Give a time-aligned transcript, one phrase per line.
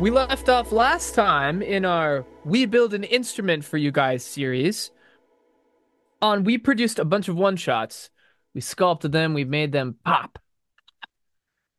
[0.00, 4.92] We left off last time in our We Build an Instrument for You Guys series
[6.22, 8.08] on we produced a bunch of one shots.
[8.54, 10.38] We sculpted them, we made them pop.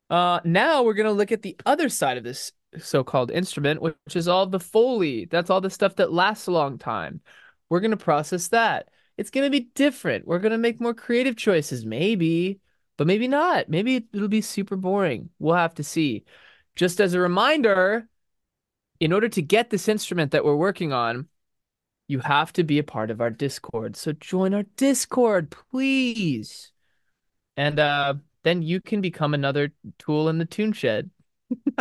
[0.08, 4.28] Uh, now we're gonna look at the other side of this so-called instrument, which is
[4.28, 5.26] all the Foley.
[5.26, 7.22] That's all the stuff that lasts a long time.
[7.70, 8.90] We're gonna process that.
[9.18, 10.28] It's gonna be different.
[10.28, 12.60] We're gonna make more creative choices, maybe,
[12.98, 13.68] but maybe not.
[13.68, 15.32] Maybe it'll be super boring.
[15.40, 16.24] We'll have to see.
[16.76, 18.08] Just as a reminder,
[19.02, 21.28] in order to get this instrument that we're working on,
[22.08, 23.98] you have to be a part of our Discord.
[23.98, 26.72] So join our Discord, please.
[27.58, 31.10] And uh, then you can become another tool in the tune shed.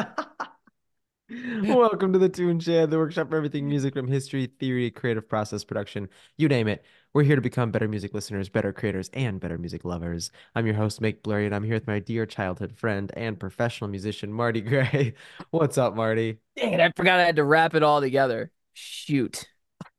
[1.30, 5.62] Welcome to the Tune Shed, the workshop for everything music from history, theory, creative process,
[5.62, 6.84] production, you name it.
[7.12, 10.32] We're here to become better music listeners, better creators, and better music lovers.
[10.56, 13.88] I'm your host, Blake Blurry, and I'm here with my dear childhood friend and professional
[13.88, 15.14] musician, Marty Gray.
[15.50, 16.38] What's up, Marty?
[16.56, 18.50] Dang it, I forgot I had to wrap it all together.
[18.72, 19.49] Shoot.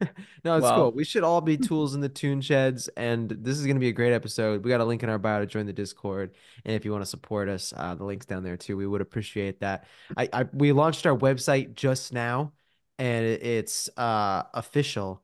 [0.43, 0.75] No, it's Wow.
[0.75, 0.91] cool.
[0.91, 3.89] We should all be tools in the tune sheds, and this is going to be
[3.89, 4.63] a great episode.
[4.63, 6.35] We got a link in our bio to join the Discord,
[6.65, 8.75] and if you want to support us, uh, the link's down there too.
[8.77, 9.85] We would appreciate that.
[10.17, 12.53] I, I we launched our website just now,
[12.97, 15.23] and it's uh official,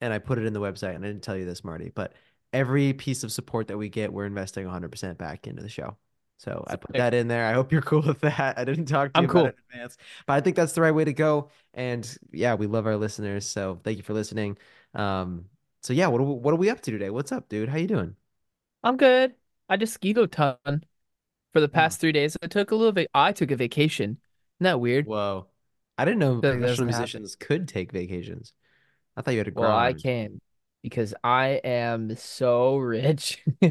[0.00, 2.14] and I put it in the website, and I didn't tell you this, Marty, but
[2.52, 5.96] every piece of support that we get, we're investing 100% back into the show.
[6.38, 7.46] So I put that in there.
[7.46, 8.58] I hope you're cool with that.
[8.58, 9.46] I didn't talk to I'm you about cool.
[9.46, 11.50] it in advance, but I think that's the right way to go.
[11.74, 13.46] And yeah, we love our listeners.
[13.46, 14.58] So thank you for listening.
[14.94, 15.46] Um,
[15.82, 17.10] so yeah, what are we, what are we up to today?
[17.10, 17.68] What's up, dude?
[17.68, 18.16] How you doing?
[18.82, 19.34] I'm good.
[19.68, 20.84] I just skied a ton
[21.52, 22.36] for the past three days.
[22.42, 23.10] I took a little bit.
[23.14, 24.12] I took a vacation.
[24.60, 25.06] Isn't that weird?
[25.06, 25.48] Whoa.
[25.96, 26.96] I didn't know that professional doesn't happen.
[27.00, 28.52] musicians could take vacations.
[29.16, 30.40] I thought you had to Well, I can
[30.88, 33.42] because I am so rich.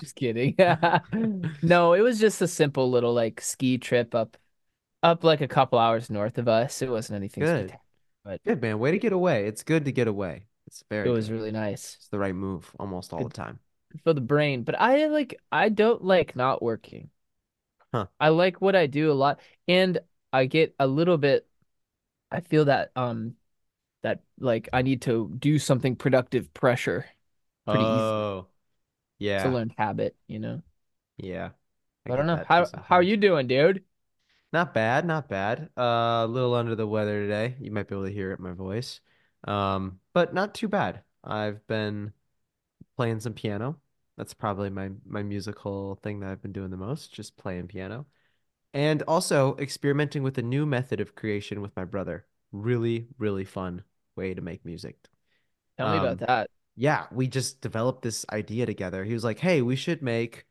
[0.00, 0.56] Just kidding.
[1.62, 4.36] No, it was just a simple little like ski trip up
[5.02, 6.82] up like a couple hours north of us.
[6.82, 7.68] It wasn't anything Good.
[7.68, 7.80] spectacular,
[8.24, 8.78] but Good, man.
[8.78, 9.46] Way to get away.
[9.46, 10.44] It's good to get away.
[10.66, 11.08] It's very.
[11.08, 11.36] it was good.
[11.36, 13.30] really nice It's the right move almost all Good.
[13.30, 13.58] the time.
[14.04, 14.62] for the brain.
[14.62, 17.10] But I like I don't like not working.
[17.92, 18.06] Huh.
[18.20, 19.98] I like what I do a lot and
[20.32, 21.46] I get a little bit
[22.30, 23.34] I feel that um
[24.02, 27.06] that like I need to do something productive pressure
[27.70, 28.16] pretty easy.
[28.16, 28.48] Oh,
[29.36, 29.48] It's a yeah.
[29.48, 30.62] learned habit, you know.
[31.18, 31.50] Yeah.
[32.06, 32.40] I I don't know.
[32.44, 33.84] How how are you doing, dude?
[34.52, 35.70] Not bad, not bad.
[35.76, 37.56] Uh, a little under the weather today.
[37.60, 39.00] You might be able to hear it in my voice.
[39.44, 41.02] Um, but not too bad.
[41.22, 42.12] I've been
[42.96, 43.80] playing some piano.
[44.16, 48.06] That's probably my my musical thing that I've been doing the most, just playing piano.
[48.74, 52.26] And also experimenting with a new method of creation with my brother.
[52.52, 53.84] Really, really fun
[54.16, 54.96] way to make music.
[55.78, 56.50] Tell me about Um, that.
[56.76, 59.04] yeah, we just developed this idea together.
[59.04, 60.46] He was like, "Hey, we should make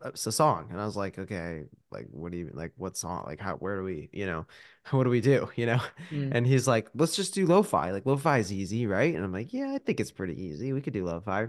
[0.00, 2.72] a song," and I was like, "Okay, like what do you like?
[2.76, 3.24] What song?
[3.26, 3.56] Like how?
[3.56, 4.08] Where do we?
[4.12, 4.46] You know,
[4.90, 5.50] what do we do?
[5.56, 6.34] You know?" Mm.
[6.34, 7.90] And he's like, "Let's just do lo-fi.
[7.92, 10.72] Like lo-fi is easy, right?" And I'm like, "Yeah, I think it's pretty easy.
[10.72, 11.48] We could do lo-fi."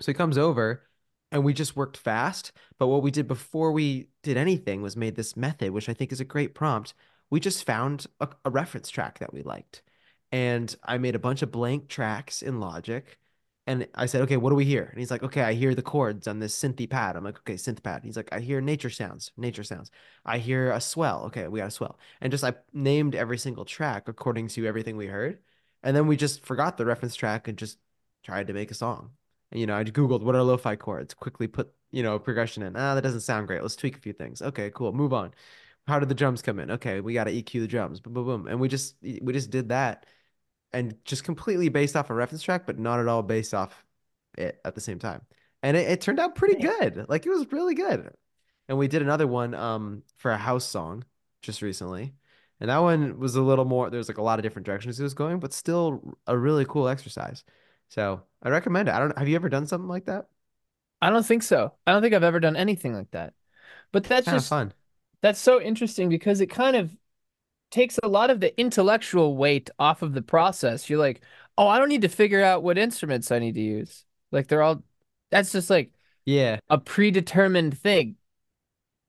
[0.00, 0.82] So he comes over
[1.32, 2.52] and we just worked fast.
[2.78, 6.12] But what we did before we did anything was made this method, which I think
[6.12, 6.94] is a great prompt.
[7.30, 9.82] We just found a, a reference track that we liked.
[10.32, 13.18] And I made a bunch of blank tracks in Logic.
[13.68, 14.84] And I said, okay, what do we hear?
[14.84, 17.16] And he's like, okay, I hear the chords on this synthy pad.
[17.16, 18.02] I'm like, okay, synth pad.
[18.04, 19.90] He's like, I hear nature sounds, nature sounds.
[20.24, 21.24] I hear a swell.
[21.26, 21.98] Okay, we got a swell.
[22.20, 25.40] And just I named every single track according to everything we heard.
[25.82, 27.78] And then we just forgot the reference track and just
[28.22, 29.10] tried to make a song.
[29.50, 32.76] And, you know, I Googled what are lo-fi chords, quickly put, you know, progression in.
[32.76, 33.62] Ah, that doesn't sound great.
[33.62, 34.42] Let's tweak a few things.
[34.42, 34.92] Okay, cool.
[34.92, 35.32] Move on.
[35.86, 36.72] How did the drums come in?
[36.72, 38.00] Okay, we got to EQ the drums.
[38.00, 38.46] Boom, boom, boom.
[38.48, 40.06] And we just we just did that
[40.72, 43.84] and just completely based off a reference track, but not at all based off
[44.36, 45.22] it at the same time.
[45.62, 47.06] And it, it turned out pretty good.
[47.08, 48.10] Like it was really good.
[48.68, 51.04] And we did another one um for a house song
[51.42, 52.14] just recently.
[52.60, 55.02] And that one was a little more, there's like a lot of different directions it
[55.02, 57.44] was going, but still a really cool exercise.
[57.88, 58.94] So I recommend it.
[58.94, 60.26] I don't have you ever done something like that?
[61.00, 61.72] I don't think so.
[61.86, 63.34] I don't think I've ever done anything like that.
[63.92, 64.72] But that's just fun.
[65.22, 66.96] That's so interesting because it kind of
[67.70, 70.90] takes a lot of the intellectual weight off of the process.
[70.90, 71.22] You're like,
[71.58, 74.04] oh, I don't need to figure out what instruments I need to use.
[74.32, 74.84] Like they're all
[75.30, 75.92] that's just like
[76.24, 76.58] Yeah.
[76.70, 78.16] a predetermined thing.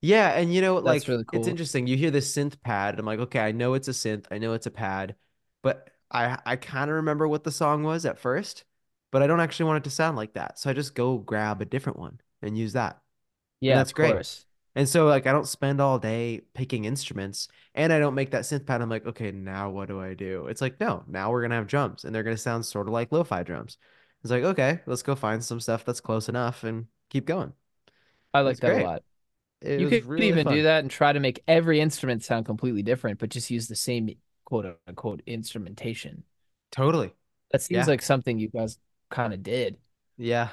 [0.00, 1.86] Yeah, and you know, That's like really it's interesting.
[1.86, 2.98] You hear this synth pad.
[2.98, 4.26] I'm like, okay, I know it's a synth.
[4.30, 5.16] I know it's a pad,
[5.62, 8.64] but I I kind of remember what the song was at first,
[9.10, 10.58] but I don't actually want it to sound like that.
[10.58, 13.02] So I just go grab a different one and use that.
[13.66, 14.18] And Yeah, that's of great.
[14.18, 14.46] course.
[14.78, 18.44] And so like I don't spend all day picking instruments and I don't make that
[18.44, 18.80] synth pad.
[18.80, 20.46] I'm like, okay, now what do I do?
[20.46, 23.10] It's like, no, now we're gonna have drums and they're gonna sound sort of like
[23.10, 23.76] lo-fi drums.
[24.22, 27.54] It's like, okay, let's go find some stuff that's close enough and keep going.
[28.32, 29.02] I like that a lot.
[29.60, 32.84] It You could really even do that and try to make every instrument sound completely
[32.84, 34.10] different, but just use the same
[34.44, 36.22] quote unquote instrumentation.
[36.70, 37.12] Totally.
[37.50, 37.90] That seems Yeah.
[37.90, 38.78] like something you guys
[39.10, 39.78] kind of did.
[40.18, 40.50] Yeah.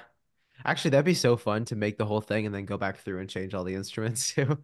[0.65, 3.19] Actually, that'd be so fun to make the whole thing and then go back through
[3.19, 4.57] and change all the instruments too.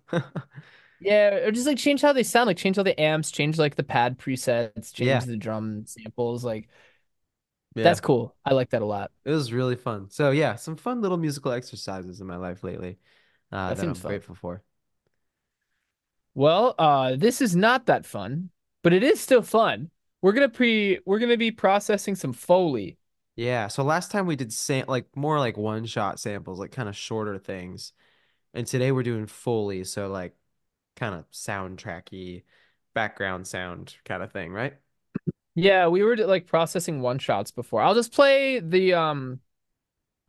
[0.99, 3.75] Yeah, or just like change how they sound, like change all the amps, change like
[3.75, 5.19] the pad presets, change Yeah.
[5.25, 6.43] the drum samples.
[6.45, 6.69] Like
[7.75, 7.83] Yeah.
[7.83, 8.35] that's cool.
[8.45, 9.11] I like that a lot.
[9.25, 10.09] It was really fun.
[10.09, 12.99] So yeah, some fun little musical exercises in my life lately,
[13.51, 14.09] uh, That that I'm fun.
[14.09, 14.63] grateful for.
[16.33, 18.49] Well, uh, this is not that fun,
[18.83, 19.91] but it is still fun.
[20.21, 22.97] We're gonna pre we're gonna be processing some Foley.
[23.41, 23.69] Yeah.
[23.69, 26.95] So last time we did sam like more like one shot samples, like kind of
[26.95, 27.91] shorter things.
[28.53, 30.35] And today we're doing Foley, so like
[30.95, 32.43] kind of soundtracky
[32.93, 34.75] background sound kind of thing, right?
[35.55, 37.81] Yeah, we were like processing one shots before.
[37.81, 39.39] I'll just play the um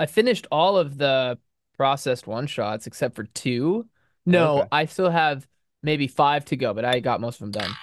[0.01, 1.39] I finished all of the
[1.77, 3.91] processed one shots except for two.
[4.25, 4.69] No, Okay.
[4.73, 5.47] I still have
[5.83, 7.77] maybe five to go, but I got most of them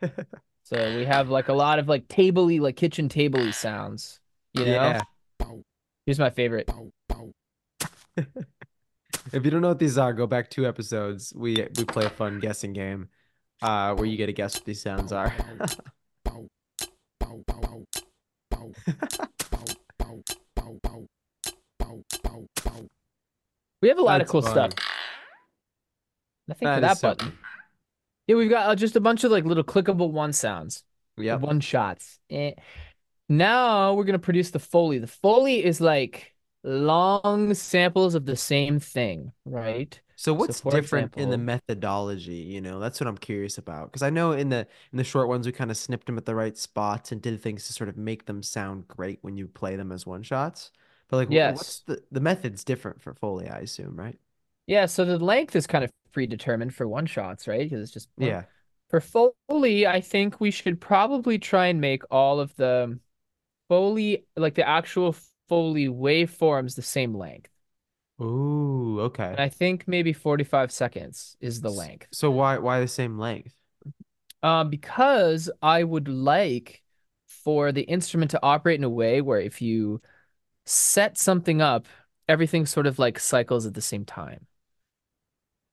[0.00, 0.24] done.
[0.66, 4.18] So we have like a lot of like tabley, like kitchen tabley sounds.
[4.52, 4.72] You know?
[4.72, 5.00] Yeah.
[6.06, 6.68] Here's my favorite.
[8.16, 11.32] If you don't know what these are, go back two episodes.
[11.36, 13.10] We we play a fun guessing game,
[13.62, 15.32] uh, where you get to guess what these sounds are.
[23.82, 24.52] We have a lot of cool funny.
[24.52, 24.72] stuff.
[26.48, 27.38] Nothing That for that so button.
[28.26, 30.82] Yeah, we've got uh, just a bunch of like little clickable one sounds,
[31.16, 31.36] Yeah.
[31.36, 32.18] one shots.
[32.30, 32.52] Eh.
[33.28, 34.98] Now we're gonna produce the Foley.
[34.98, 36.32] The Foley is like
[36.62, 39.98] long samples of the same thing, right?
[40.16, 42.80] So what's for different in the methodology, you know?
[42.80, 43.92] That's what I'm curious about.
[43.92, 46.24] Because I know in the in the short ones we kind of snipped them at
[46.24, 49.46] the right spots and did things to sort of make them sound great when you
[49.46, 50.70] play them as one shots.
[51.08, 51.56] But like, Yes.
[51.56, 54.18] what's the the method's different for Foley, I assume, right?
[54.66, 57.62] Yeah, so the length is kind of predetermined for one shots, right?
[57.68, 58.28] Because it's just one.
[58.28, 58.42] Yeah.
[58.90, 62.98] For Foley, I think we should probably try and make all of the
[63.68, 65.14] Foley, like the actual
[65.48, 67.50] Foley waveforms, the same length.
[68.20, 69.36] Ooh, And okay.
[69.42, 72.08] I think maybe 45 seconds is the length.
[72.12, 73.54] So why why the same length?
[74.42, 76.82] Um, because I would like
[77.26, 80.00] for the instrument to operate in a way where if you
[80.66, 81.86] set something up,
[82.28, 84.46] everything sort of like cycles at the same time.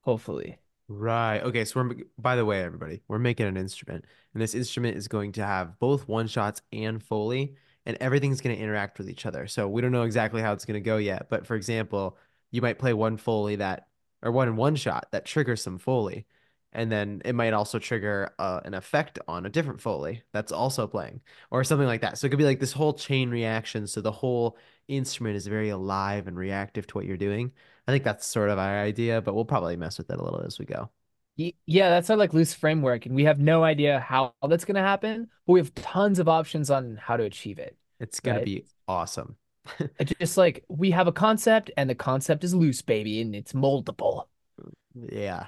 [0.03, 0.59] Hopefully.
[0.87, 1.39] Right.
[1.39, 1.65] Okay.
[1.65, 5.31] So we're, by the way, everybody, we're making an instrument, and this instrument is going
[5.33, 7.55] to have both one shots and Foley,
[7.85, 9.47] and everything's going to interact with each other.
[9.47, 11.27] So we don't know exactly how it's going to go yet.
[11.29, 12.17] But for example,
[12.51, 13.87] you might play one Foley that,
[14.21, 16.25] or one one shot that triggers some Foley,
[16.73, 20.85] and then it might also trigger uh, an effect on a different Foley that's also
[20.85, 22.17] playing, or something like that.
[22.17, 23.87] So it could be like this whole chain reaction.
[23.87, 24.57] So the whole
[24.89, 27.53] instrument is very alive and reactive to what you're doing.
[27.87, 30.41] I think that's sort of our idea, but we'll probably mess with it a little
[30.41, 30.89] as we go.
[31.65, 34.81] Yeah, that's our like loose framework, and we have no idea how that's going to
[34.81, 37.75] happen, but we have tons of options on how to achieve it.
[37.99, 38.45] It's gonna Right.
[38.45, 39.37] be awesome.
[39.99, 43.53] It's just like we have a concept, and the concept is loose, baby, and it's
[43.53, 44.25] moldable.
[44.95, 45.47] Yeah.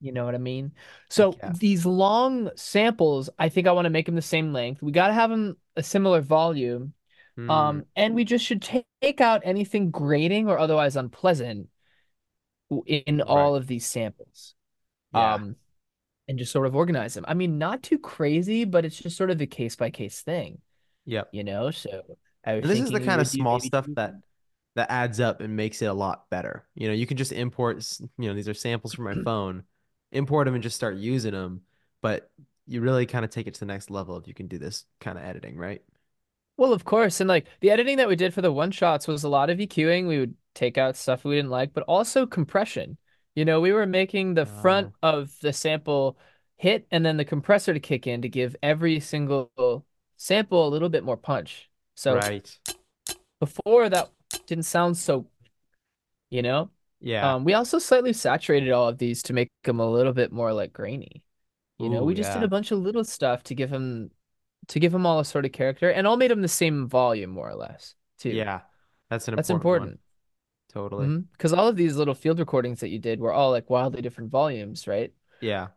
[0.00, 0.72] You know what I mean?
[1.10, 1.52] So yeah.
[1.52, 4.82] these long samples, I think I want to make them the same length.
[4.82, 6.94] We got to have them a similar volume.
[7.38, 11.68] Mm, Um, and we just should take out anything grating or otherwise unpleasant
[12.86, 14.54] in all of these samples.
[15.12, 15.34] yeah.
[15.34, 15.56] Um,
[16.28, 17.24] and just sort of organize them.
[17.26, 20.58] I mean, not too crazy, but it's just sort of a case by case thing,
[21.06, 21.28] Yep.
[21.32, 21.70] you know?
[21.72, 22.02] So
[22.44, 24.14] I was this is the kind of small maybe stuff that
[24.76, 26.66] that adds up and makes it a lot better.
[26.74, 27.84] You know, you can just import,
[28.18, 29.64] you know, these are samples from my phone,
[30.12, 31.62] import them and just start using them.
[32.02, 32.30] But
[32.66, 34.84] you really kind of take it to the next level if you can do this
[35.00, 35.82] kind of editing, right?
[36.60, 37.22] Well, of course.
[37.22, 39.56] And like the editing that we did for the one shots was a lot of
[39.56, 40.06] EQing.
[40.06, 42.98] We would take out stuff we didn't like, but also compression.
[43.34, 45.08] You know, we were making the front Oh.
[45.20, 46.18] of the sample
[46.58, 49.86] hit and then the compressor to kick in to give every single
[50.18, 51.70] sample a little bit more punch.
[51.94, 52.58] So Right.
[53.40, 54.10] before that
[54.44, 55.24] didn't sound so,
[56.28, 56.68] you know?
[57.00, 57.36] Yeah.
[57.36, 60.52] Um, we also slightly saturated all of these to make them a little bit more
[60.52, 61.24] like grainy.
[61.78, 64.10] You know, we just did a bunch of little stuff to give them
[64.70, 67.30] to give them all a sort of character and all made them the same volume
[67.30, 68.30] more or less too.
[68.30, 68.62] Yeah.
[69.08, 70.00] That's an That's important important.
[70.72, 71.06] Totally.
[71.06, 71.20] Mm-hmm.
[71.32, 74.30] Because all of these little field recordings that you did were all like wildly different
[74.30, 75.12] volumes, right?
[75.40, 75.68] Yeah.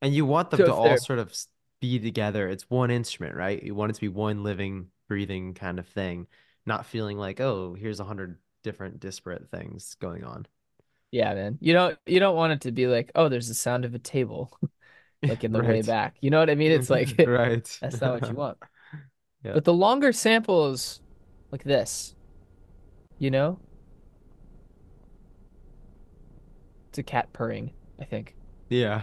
[0.00, 1.34] And you want them So to all they're- sort of
[1.80, 2.48] be together.
[2.48, 3.62] It's one instrument, right?
[3.62, 6.26] You want it to be one living, breathing kind of thing,
[6.64, 10.46] not feeling like, oh, here's a hundred different disparate things going on.
[11.10, 11.58] Yeah, man.
[11.60, 13.98] You don't you don't want it to be like, oh, there's the sound of a
[13.98, 14.56] table,
[15.26, 16.16] like in the way back.
[16.20, 16.72] You know what I mean?
[16.72, 17.64] It's like right.
[17.80, 18.58] that's not what you want.
[19.44, 19.54] Yeah.
[19.54, 21.00] But the longer samples,
[21.50, 22.14] like this,
[23.18, 23.58] you know,
[26.90, 28.36] It's a cat purring, I think.
[28.68, 29.02] Yeah.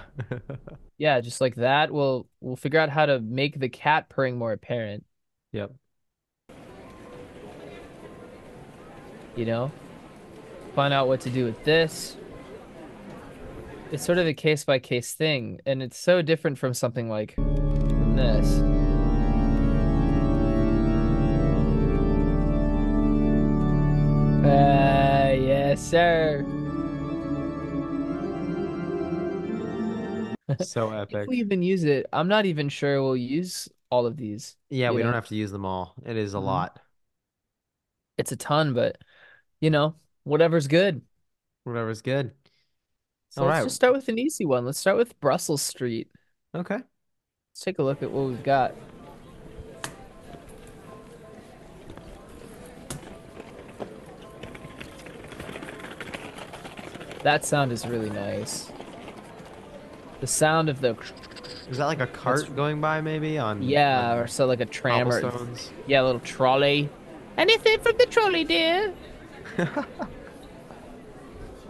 [0.98, 1.92] Yeah, just like that.
[1.92, 5.06] We'll we'll figure out how to make the cat purring more apparent,
[5.54, 5.72] Yep.
[9.36, 9.72] you know?
[10.76, 12.16] Find out what to do with this.
[13.91, 17.34] It's sort of a case by case thing, and it's so different from something like
[17.36, 18.60] from this.
[24.46, 26.46] Uh, yes, sir.
[30.62, 31.29] So If epic.
[31.29, 34.55] we even use it, I'm not even sure we'll use all of these.
[34.69, 35.93] Yeah, we don't have to use them all.
[36.05, 36.43] It is a Mhm.
[36.46, 36.79] lot.
[38.17, 38.98] It's a ton, but
[39.62, 41.01] you know, whatever's good.
[41.65, 42.31] Whatever's good.
[43.30, 43.64] So All let's right.
[43.66, 44.66] just start with an easy one.
[44.66, 46.10] Let's start with Brussels Street.
[46.56, 46.76] Okay.
[46.78, 48.74] Let's take a look at what we've got.
[57.24, 58.72] That sound is really nice.
[60.22, 60.98] The sound of the
[61.70, 64.62] Is that like a cart That's- going by maybe on yeah, on or so like
[64.62, 65.22] a tram or
[65.86, 66.90] yeah, a little trolley.
[67.38, 68.94] Anything from the trolley, dear?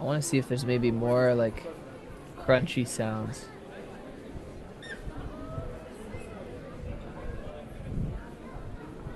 [0.00, 1.62] I want to see if there's maybe more like
[2.38, 3.44] crunchy sounds.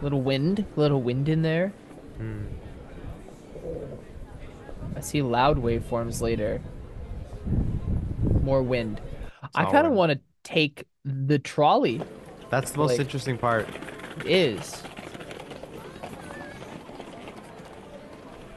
[0.03, 1.69] Little wind, little wind in there.
[2.19, 2.43] Hmm.
[4.97, 6.61] I see loud waveforms later.
[8.43, 9.01] More wind.
[9.55, 12.03] I kind of want to take the trolley.
[12.51, 13.67] That's the most Like- interesting part.
[14.21, 14.83] It is.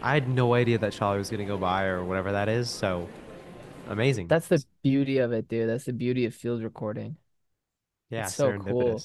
[0.01, 3.07] I had no idea that Charlie was gonna go by or whatever that is, so
[3.87, 4.27] amazing.
[4.27, 5.69] That's the beauty of it, dude.
[5.69, 7.17] That's the beauty of field recording.
[8.09, 9.01] yeah, it's so cool.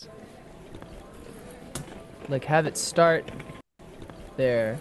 [2.29, 3.29] Like have it start
[4.37, 4.79] there,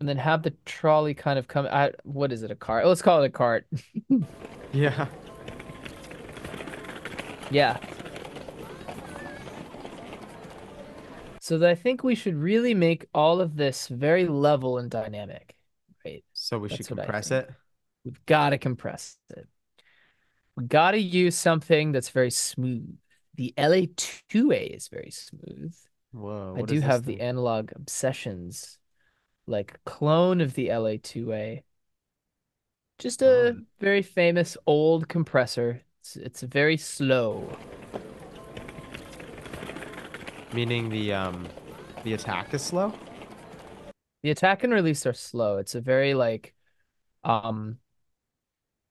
[0.00, 1.66] and then have the trolley kind of come.
[1.66, 2.50] I, what is it?
[2.50, 2.86] A cart?
[2.86, 3.66] Let's call it a cart.
[4.72, 5.08] Yeah.
[7.50, 7.78] Yeah.
[11.50, 15.56] So that I think we should really make all of this very level and dynamic,
[16.04, 16.22] right?
[16.32, 17.50] So we should That's I compress it.
[18.04, 19.48] We've got to compress it.
[20.56, 22.96] We got to use something that's very smooth.
[23.34, 25.74] The LA2A is very smooth.
[26.12, 26.54] Whoa.
[26.56, 28.78] I do have the Analog Obsession's,
[29.48, 31.64] like clone of the LA2A.
[33.00, 33.60] Just a Oh.
[33.80, 35.82] very famous old compressor.
[35.98, 37.56] It's, it's very slow.
[40.52, 41.48] Meaning the um
[42.04, 42.92] the attack is slow?
[44.22, 45.58] The attack and release are slow.
[45.58, 46.54] It's a very like
[47.24, 47.80] um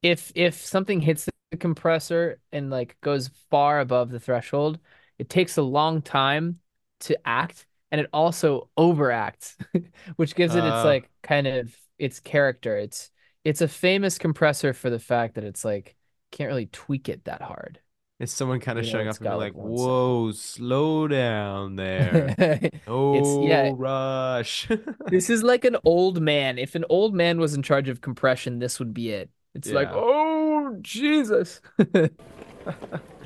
[0.02, 4.80] if if something hits the compressor and like goes far above the threshold,
[5.18, 6.60] it takes a long time
[7.02, 9.56] to act and it also overacts,
[10.16, 10.84] which gives it its Uh.
[10.84, 12.78] like kind of its character.
[12.78, 13.12] It's
[13.44, 15.96] it's a famous compressor for the fact that it's like
[16.32, 17.80] can't really tweak it that hard.
[18.20, 21.78] Is someone kind of You know, showing it's up and being like, "Whoa, slow down
[21.78, 22.36] there.
[22.88, 23.72] No yeah.
[23.74, 24.68] rush."
[25.08, 26.58] This is like an old man.
[26.58, 29.30] If an old man was in charge of compression, this would be it.
[29.56, 31.62] It's like, oh, Jesus.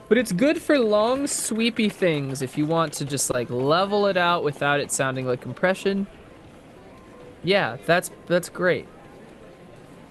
[0.10, 4.18] But it's good for long, sweepy things if you want to just like level it
[4.18, 6.06] out without it sounding like compression.
[7.44, 8.88] Yeah, that's that's great.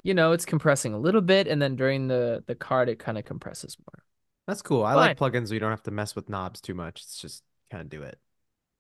[0.02, 3.16] You know, it's compressing a little bit, and then during the the card, it kind
[3.18, 4.02] of compresses more.
[4.46, 4.84] That's cool.
[4.84, 7.02] I like plugins where you don't have to mess with knobs too much.
[7.02, 8.18] It's just kind of do it.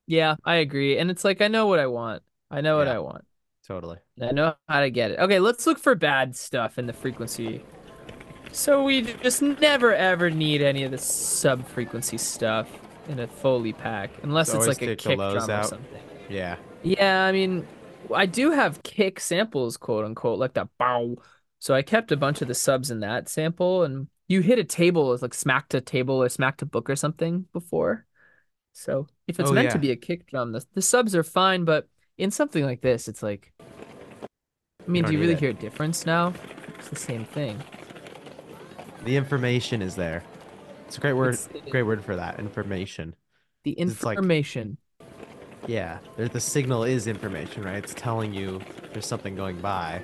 [0.06, 0.98] Yeah, I agree.
[0.98, 2.22] And it's like I know what I want.
[2.50, 3.24] I know what I want.
[3.66, 3.98] Totally.
[4.20, 5.20] I know how to get it.
[5.20, 7.64] Okay, let's look for bad stuff in the frequency.
[8.50, 12.68] So we just never ever need any of the sub frequency stuff
[13.08, 15.84] in a Foley pack, unless So it's like a kick drum or something.
[16.28, 16.56] Yeah.
[16.82, 17.66] Yeah, I mean,
[18.14, 21.16] I do have kick samples, quote unquote, like that bow.
[21.60, 24.64] So I kept a bunch of the subs in that sample, and you hit a
[24.64, 28.06] table, it's like smacked a table or smacked a book or something before.
[28.72, 31.64] So if it's Oh, meant to be a kick drum, the, the subs are fine,
[31.64, 35.40] but in something like this, it's like, I mean, don't do you really it.
[35.40, 36.32] hear a difference now?
[36.78, 37.60] It's the same thing.
[39.04, 40.22] The information is there.
[40.86, 41.38] It's a great word.
[41.54, 42.38] It- great word for that.
[42.38, 43.14] Information.
[43.64, 44.78] The like- information.
[45.66, 45.98] Yeah.
[46.16, 47.76] The signal is information, right?
[47.84, 48.60] It's telling you
[48.92, 50.02] there's something going by.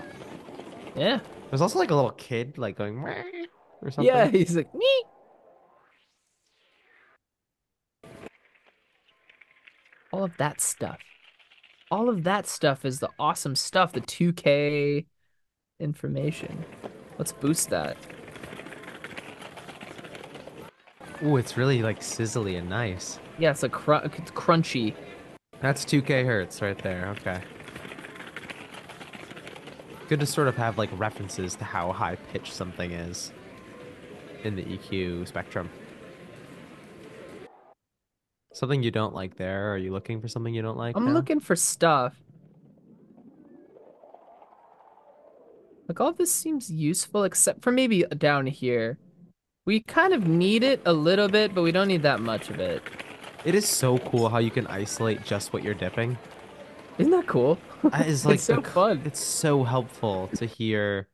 [0.95, 1.21] Yeah.
[1.51, 3.01] There's also like a little kid like going
[3.83, 4.15] or something.
[4.15, 5.03] Yeah, he's like, me.
[10.13, 10.99] All of that stuff.
[11.91, 15.07] All of that stuff is the awesome stuff, the 2K
[15.81, 16.65] information.
[17.19, 17.97] Let's boost that.
[21.25, 23.19] Ooh, it's really like sizzly and nice.
[23.39, 24.95] Yeah, it's like cr it's crunchy.
[25.61, 27.09] That's 2k hertz right there.
[27.19, 27.43] Okay.
[30.09, 33.33] good to sort of have like references to how high pitched something is
[34.45, 35.71] in the EQ spectrum.
[38.53, 39.73] Something you don't like there?
[39.73, 40.97] Are you looking for something you don't like?
[40.97, 41.13] I'm now?
[41.13, 42.15] looking for stuff.
[45.89, 48.99] Like all this seems useful except for maybe down here.
[49.65, 52.59] We kind of need it a little bit, but we don't need that much of
[52.59, 52.83] it.
[53.45, 56.19] It is so cool how you can isolate just what you're dipping.
[56.99, 57.59] Isn't that cool?
[57.85, 59.03] That is like it's so the- fun.
[59.05, 61.09] It's so helpful to hear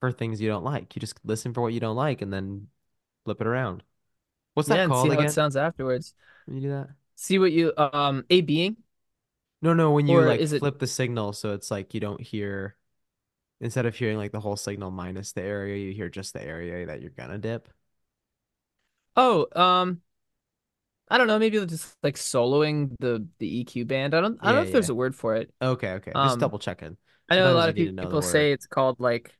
[0.00, 0.94] for things you don't like.
[0.96, 2.68] You just listen for what you don't like and then
[3.24, 3.82] flip it around.
[4.54, 5.24] What's that yeah, called see how again?
[5.24, 6.14] it sounds afterwards.
[6.46, 6.88] when you do that?
[7.16, 8.76] See what you um A being?
[9.60, 12.00] No, no, when you Or like is it- flip the signal so it's like you
[12.00, 12.76] don't hear
[13.60, 16.86] instead of hearing like the whole signal minus the area, you hear just the area
[16.86, 17.68] that you're gonna dip.
[19.16, 20.02] Oh, um
[21.10, 24.14] I don't know, maybe just like soloing the the EQ band.
[24.14, 25.52] I don't I don't know Yeah, if there's a word for it.
[25.60, 26.18] Okay, okay.
[26.20, 26.96] Just Um, double checking.
[27.30, 29.34] I know a lot of know the people say it's called like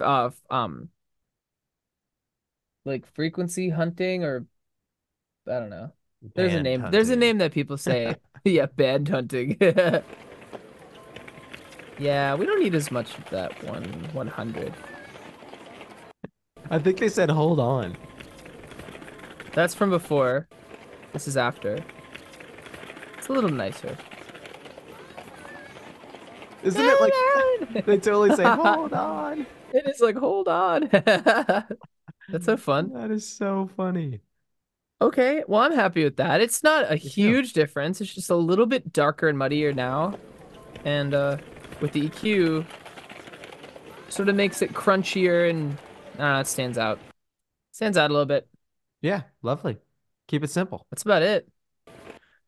[0.00, 0.88] uh um
[2.84, 4.46] like frequency hunting or
[5.46, 5.92] I don't know.
[6.34, 6.86] There's a Band name.
[6.90, 8.16] There's a name that people say.
[8.44, 9.58] Yeah, band hunting.
[11.98, 14.72] Yeah, we don't need as much of that one 100.
[16.70, 17.96] I think they said hold on.
[19.52, 20.46] That's from before.
[21.12, 21.82] This is after.
[23.16, 23.96] It's a little nicer.
[26.62, 29.46] Isn't it like they totally say hold on?
[29.72, 30.88] It is like, hold on.
[30.92, 32.92] That's so fun.
[32.92, 34.20] That is so funny.
[35.00, 36.40] Okay, well, I'm happy with that.
[36.40, 38.00] It's not a huge difference.
[38.00, 40.18] It's just a little bit darker and muddier now.
[40.84, 41.38] And uh,
[41.80, 42.66] with the EQ,
[44.08, 45.78] sort of makes it crunchier and
[46.18, 46.98] uh, it stands out.
[47.70, 48.48] Stands out a little bit.
[49.00, 49.76] Yeah, lovely.
[50.26, 50.84] Keep it simple.
[50.90, 51.48] That's about it.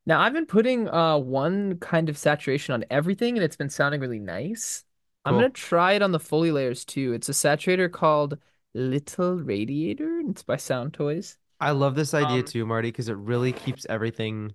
[0.06, 4.00] Now, I've been putting uh, one kind of saturation on everything, and it's been sounding
[4.00, 4.82] really nice.
[5.24, 7.12] I'm gonna try it on the Foley layers too.
[7.12, 8.38] It's a saturator called
[8.74, 11.36] Little Radiator, and it's by Soundtoys.
[11.60, 14.54] I love this idea Um, too, Marty, because it really keeps everything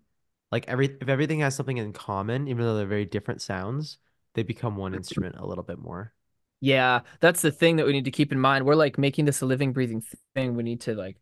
[0.51, 3.97] like every if everything has something in common, even though they're very different sounds,
[4.33, 6.13] they become one instrument a little bit more.
[6.61, 8.65] Yeah, that's the thing that we need to keep in mind.
[8.65, 10.55] We're like making this a living, breathing thing.
[10.55, 11.17] We need to like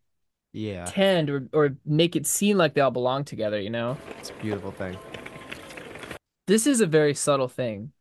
[0.52, 3.98] Yeah, tend or or make it seem like they all belong together, you know?
[4.18, 4.96] it's a beautiful thing.
[6.46, 7.92] This is a very subtle thing.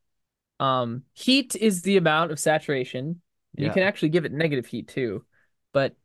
[0.60, 3.22] Um, heat is the amount of saturation.
[3.58, 3.74] You Yeah.
[3.74, 5.26] can actually give it negative heat too.
[5.74, 5.96] But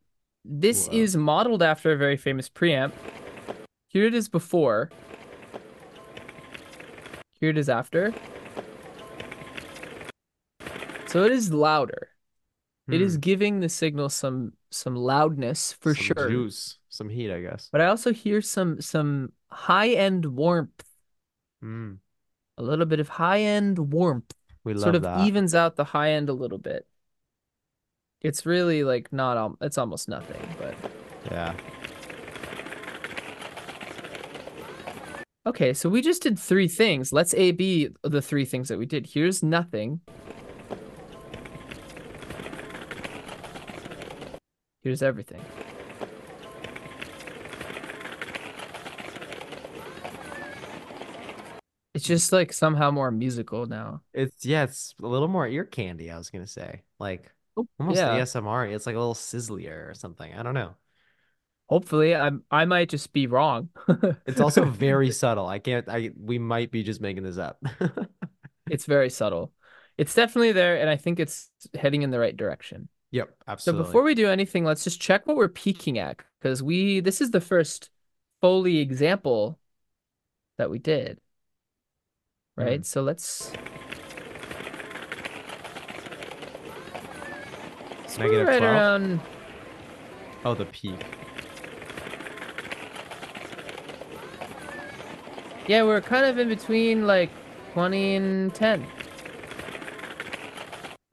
[0.44, 0.94] this Whoa.
[0.96, 2.92] is modeled after a very famous preamp.
[3.88, 4.90] Here it is before.
[7.40, 8.12] Here it is after.
[11.06, 12.11] So it is louder.
[12.90, 13.20] It is Hmm.
[13.20, 16.28] giving the signal some some loudness for Some sure.
[16.28, 17.68] juice, some heat, I guess.
[17.72, 20.84] But I also hear some some high-end warmth,
[21.64, 21.98] Mm,
[22.59, 24.35] a little bit of high-end warmth.
[24.64, 25.27] we love Sort of that.
[25.27, 26.87] evens out the high end a little bit.
[28.21, 30.75] It's really like not it's almost nothing, but
[31.31, 31.55] Yeah.
[35.47, 37.12] okay, so we just did three things.
[37.12, 39.07] Let's A B the three things that we did.
[39.07, 40.01] Here's nothing.
[44.83, 45.42] Here's everything.
[52.09, 54.03] Just like somehow more musical now.
[54.12, 56.83] It's yeah, it's a little more ear candy, I was gonna say.
[56.99, 58.18] Like Oh, almost yeah.
[58.18, 58.73] ASMR.
[58.73, 60.33] It's like a little sizzlier or something.
[60.33, 60.75] I don't know.
[61.68, 63.68] Hopefully, I'm I might just be wrong.
[64.27, 65.47] It's also very subtle.
[65.47, 67.62] I can't I we might be just making this up.
[68.71, 69.53] It's very subtle.
[69.97, 72.88] It's definitely there, and I think it's heading in the right direction.
[73.11, 73.83] Yep, absolutely.
[73.83, 77.21] So before we do anything, let's just check what we're peaking at, because we this
[77.21, 77.90] is the first
[78.42, 79.59] Foley example
[80.59, 81.18] that we did.
[82.59, 82.81] Right?
[82.81, 82.85] Mm.
[82.87, 83.53] So let's
[88.09, 88.62] so Negative right 12?
[88.75, 89.21] around
[90.44, 90.99] Oh, the peak.
[95.68, 97.31] yeah, we're kind of in between like
[97.75, 98.87] 20 and 10.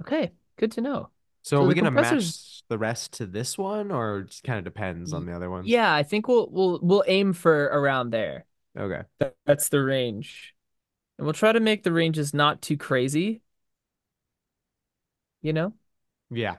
[0.02, 1.10] Okay, good to know.
[1.44, 4.44] So, So are we gonna compressors- match the rest to this one, or it just
[4.44, 5.68] kind of depends on the other ones?
[5.68, 8.46] Yeah, I think we'll we'll we'll aim for around there.
[8.78, 9.02] Okay.
[9.20, 10.55] That- That's the range.
[11.18, 13.42] And we'll try to make the ranges not too crazy.
[15.42, 15.74] You know?
[16.30, 16.52] Yeah.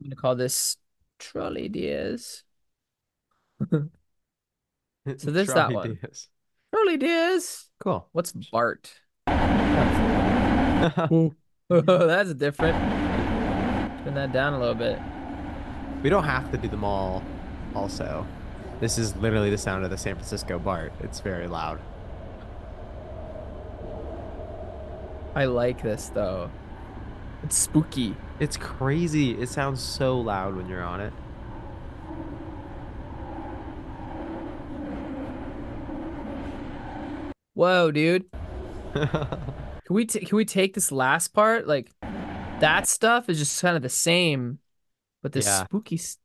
[0.00, 0.76] I'm gonna call this
[1.18, 2.44] trolley deers.
[5.18, 5.92] So there's that one.
[6.02, 6.28] ideas.
[6.74, 7.70] Trolley deers.
[7.78, 8.08] Cool.
[8.12, 8.92] What's BART?
[11.68, 12.76] That's different.
[14.04, 14.98] Turn that down a little bit.
[16.02, 17.22] we don't have to do them all.
[17.74, 18.26] Also,
[18.80, 20.92] this is literally the sound of the San Francisco BART.
[21.00, 21.80] It's very loud.
[25.36, 26.50] I like this though.
[27.44, 28.16] It's spooky.
[28.40, 29.32] It's crazy.
[29.40, 31.12] It sounds so loud when you're on it.
[37.54, 38.26] Whoa, dude.
[38.94, 41.68] Can we t can we take this last part?
[41.68, 44.58] Like that stuff is just kind of the same,
[45.22, 45.64] but this Yeah.
[45.64, 46.18] spooky s-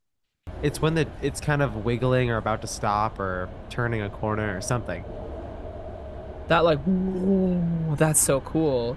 [0.62, 4.56] It's when the it's kind of wiggling or about to stop or turning a corner
[4.56, 5.04] or something.
[6.52, 8.94] That like whoa, that's so cool.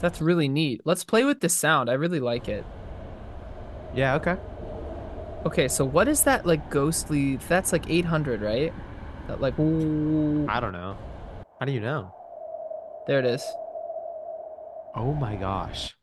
[0.00, 0.82] That's really neat.
[0.84, 1.88] Let's play with the sound.
[1.88, 2.66] I really like it.
[3.94, 4.36] Yeah, okay.
[5.46, 7.36] Okay, so what is that like ghostly?
[7.48, 8.74] That's like 800, right?
[9.26, 10.98] That like ooh, I don't know.
[11.58, 12.14] How do you know?
[13.06, 13.42] there it is.
[14.94, 15.96] Oh my gosh.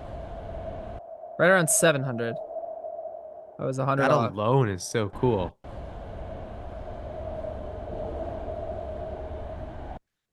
[1.38, 2.34] Right around 700.
[3.60, 4.32] I was 100 That off.
[4.32, 5.56] alone is so cool.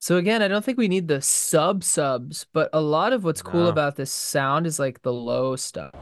[0.05, 3.41] So again, I don't think we need the sub subs, but a lot of what's
[3.41, 3.69] cool No.
[3.71, 5.95] about this sound is like the low stuff.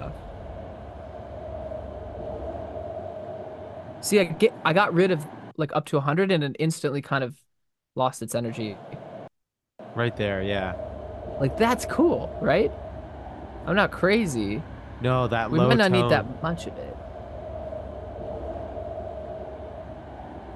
[4.01, 5.25] See, I get I got rid of
[5.57, 7.37] like up to 100 and it instantly kind of
[7.95, 8.77] lost its energy.
[9.95, 10.75] Right there, yeah.
[11.38, 12.73] Like that's cool, right?
[13.67, 14.65] I'm not crazy.
[15.01, 16.03] No, that We might not tone.
[16.03, 16.97] need that much of it.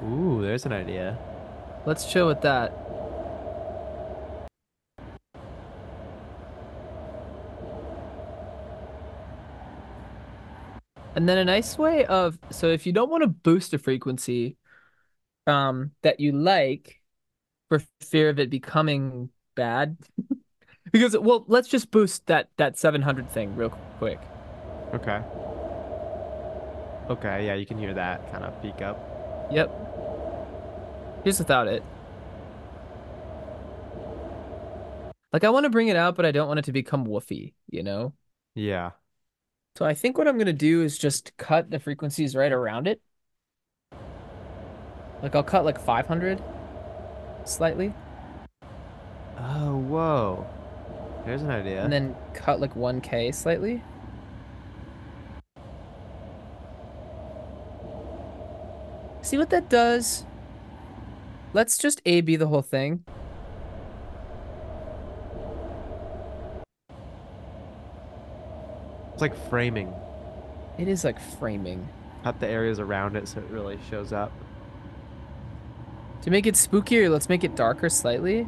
[0.04, 1.16] Ooh, there's an idea.
[1.86, 2.72] Let's chill with that.
[11.16, 14.58] And then a nice way of so if you don't want to boost a frequency
[15.46, 17.00] um that you like
[17.70, 19.96] for fear of it becoming bad
[20.92, 24.20] because well let's just boost that that 700 thing real quick.
[24.92, 25.22] Okay.
[27.08, 29.48] Okay, yeah, you can hear that kind of peak up.
[29.50, 29.70] Yep.
[31.24, 31.82] Here's without it.
[35.32, 37.54] Like I want to bring it out but I don't want it to become woofy,
[37.70, 38.12] you know?
[38.54, 38.90] Yeah.
[39.76, 43.02] So I think what I'm gonna do is just cut the frequencies right around it.
[45.22, 46.42] Like I'll cut like 500
[47.44, 47.92] slightly,
[49.38, 50.46] Oh, whoa.
[51.26, 51.84] There's an idea.
[51.84, 53.82] and then cut like 1K slightly.
[59.20, 60.24] See what that does?
[61.52, 63.04] Let's just A-B the whole thing.
[69.16, 69.94] It's like framing.
[70.76, 71.88] It is like framing.
[72.22, 74.30] Cut the areas around it so it really shows up.
[76.20, 78.46] To make it spookier, let's make it darker slightly.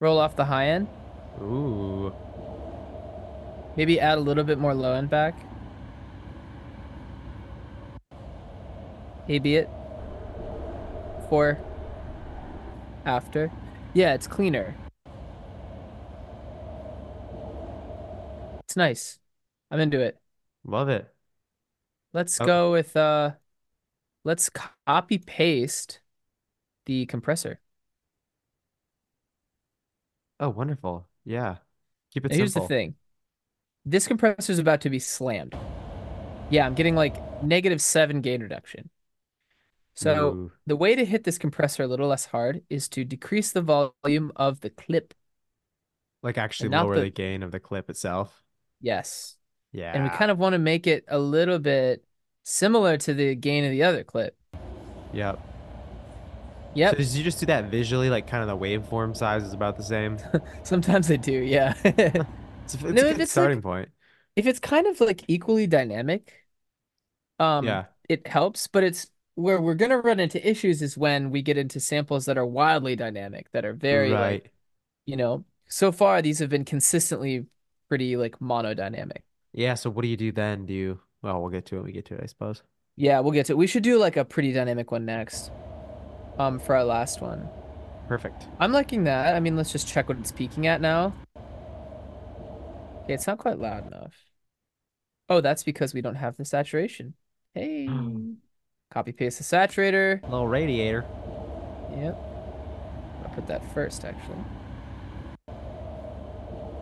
[0.00, 0.88] Roll off the high end.
[1.42, 2.10] Ooh.
[3.76, 5.34] Maybe add a little bit more low end back.
[9.28, 9.68] A-B it.
[11.28, 11.58] For.
[13.04, 13.52] After.
[13.92, 14.74] Yeah, it's cleaner.
[18.64, 19.18] It's nice.
[19.70, 20.18] I'm into it.
[20.64, 21.12] Love it.
[22.12, 22.46] Let's Oh.
[22.46, 23.32] go with uh
[24.24, 24.50] let's
[24.86, 26.00] copy paste
[26.86, 27.60] the compressor.
[30.38, 31.08] Oh, wonderful.
[31.24, 31.56] Yeah.
[32.12, 32.94] Keep it Now, here's the thing.
[33.84, 35.54] This compressor is about to be slammed.
[36.50, 38.90] Yeah, I'm getting like negative seven gain reduction.
[39.94, 40.52] So Ooh.
[40.66, 44.30] the way to hit this compressor a little less hard is to decrease the volume
[44.36, 45.14] of the clip.
[46.22, 48.42] Like actually lower the- the gain of the clip itself.
[48.80, 49.35] Yes.
[49.76, 49.92] Yeah.
[49.94, 52.02] And we kind of want to make it a little bit
[52.44, 54.34] similar to the gain of the other clip.
[55.12, 55.38] Yep.
[56.74, 56.92] Yep.
[56.92, 58.08] So did you just do that visually?
[58.08, 60.16] Like kind of the waveform size is about the same.
[60.62, 61.74] Sometimes they do, yeah.
[61.84, 63.90] It's, a- it's No, a good it's like- starting point.
[64.34, 66.32] if it's kind of like equally dynamic,
[67.38, 67.84] um, Yeah.
[68.08, 71.78] it helps, but it's where we're gonna run into issues is when we get into
[71.80, 74.46] samples that are wildly dynamic, that are very like, right.
[75.04, 77.46] you know, so far these have been consistently
[77.88, 79.20] pretty like monodynamic.
[79.56, 79.74] Yeah.
[79.74, 80.66] So what do you do then?
[80.66, 81.00] Do you?
[81.22, 81.78] Well, we'll get to it.
[81.78, 82.62] when We get to it, I suppose.
[82.94, 83.56] Yeah, we'll get to it.
[83.56, 85.50] We should do like a pretty dynamic one next.
[86.38, 87.48] Um, for our last one.
[88.08, 88.46] Perfect.
[88.60, 89.34] I'm liking that.
[89.34, 91.14] I mean, let's just check what it's peaking at now.
[93.04, 94.14] Okay, it's not quite loud enough.
[95.28, 97.14] Oh, that's because we don't have the saturation.
[97.54, 97.88] Hey.
[98.92, 100.22] Copy paste the saturator.
[100.22, 101.04] little radiator.
[101.96, 102.16] Yep.
[103.24, 104.36] I'll put that first, actually.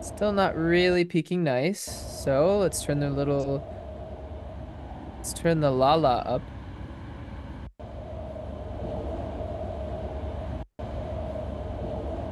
[0.05, 1.81] Still not really peaking nice.
[2.23, 3.65] So let's turn the little.
[5.17, 6.41] Let's turn the Lala up.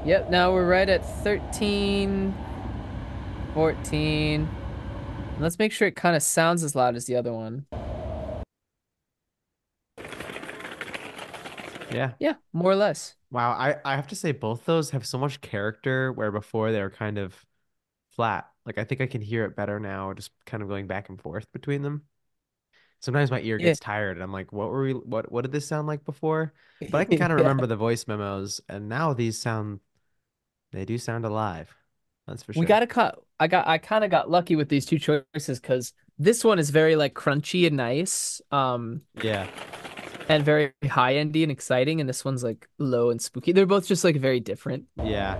[0.05, 2.36] Yep, now we're right at 13,
[3.55, 4.41] 14.
[4.41, 7.65] And Let's make sure it kind of sounds as loud as the other one.
[11.91, 12.12] Yeah.
[12.19, 13.15] Yeah, more or less.
[13.31, 13.53] Wow.
[13.53, 16.91] I I have to say both those have so much character where before they were
[16.91, 17.43] kind of
[18.15, 18.49] flat.
[18.65, 21.19] Like I think I can hear it better now, just kind of going back and
[21.21, 22.04] forth between them.
[23.02, 23.67] Sometimes my ear Yeah.
[23.67, 26.54] gets tired and I'm like, what were we what what did this sound like before?
[26.89, 29.82] But I can kind of remember the voice memos and now these sound
[30.71, 31.76] they do sound alive.
[32.28, 32.62] That's for sure.
[32.62, 33.19] We gotta cut.
[33.39, 33.67] I got.
[33.67, 37.13] I kind of got lucky with these two choices because this one is very like
[37.13, 39.47] crunchy and nice, um, Yeah.
[40.30, 43.52] and very high endy and exciting, and this one's like low and spooky.
[43.52, 44.86] They're both just like very different.
[45.04, 45.36] Yeah.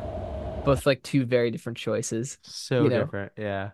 [0.66, 2.38] Both like two very different choices.
[2.42, 3.00] So You know.
[3.04, 3.32] different.
[3.38, 3.72] Yeah.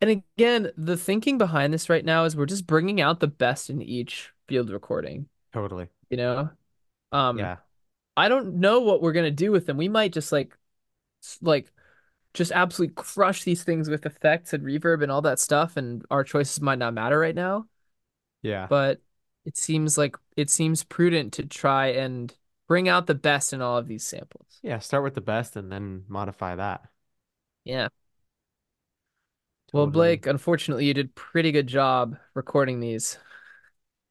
[0.00, 3.70] And again, the thinking behind this right now is we're just bringing out the best
[3.70, 5.26] in each field recording.
[5.52, 5.88] Totally.
[6.10, 6.50] You know,
[7.12, 7.56] um, Yeah.
[8.16, 9.76] I don't know what we're gonna do with them.
[9.76, 10.56] We might just like,
[11.40, 11.72] like,
[12.34, 16.22] just absolutely crush these things with effects and reverb and all that stuff, and our
[16.22, 17.66] choices might not matter right now.
[18.42, 18.66] Yeah.
[18.68, 19.00] But
[19.44, 22.34] it seems like it seems prudent to try and
[22.70, 24.62] bring out the best in all of these samples.
[24.62, 26.88] Yeah, start with the best and then modify that.
[27.64, 27.88] Yeah.
[29.72, 33.18] Well, Blake, unfortunately, you did pretty good job recording these